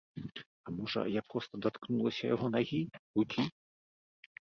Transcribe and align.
А 0.65 0.73
можа, 0.77 1.03
я 1.19 1.23
проста 1.35 1.53
даткнулася 1.67 2.23
яго 2.35 2.53
нагі, 2.59 2.83
рукі? 3.21 3.41